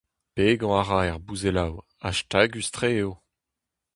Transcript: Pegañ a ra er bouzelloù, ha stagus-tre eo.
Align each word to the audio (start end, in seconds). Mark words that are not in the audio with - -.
Pegañ 0.35 0.73
a 0.79 0.81
ra 0.83 0.99
er 1.09 1.19
bouzelloù, 1.25 1.73
ha 2.01 2.09
stagus-tre 2.17 2.89
eo. 3.01 3.11